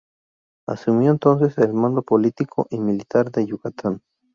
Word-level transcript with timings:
Asumió 0.65 1.11
entonces 1.11 1.55
el 1.59 1.73
mando 1.73 2.01
político 2.01 2.65
y 2.71 2.79
militar 2.79 3.29
de 3.29 3.45
Yucatán. 3.45 4.01